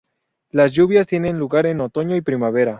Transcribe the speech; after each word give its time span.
Las 0.49 0.71
lluvias 0.71 1.05
tienen 1.05 1.37
lugar 1.37 1.67
en 1.67 1.79
otoño 1.79 2.15
y 2.15 2.21
primavera. 2.21 2.69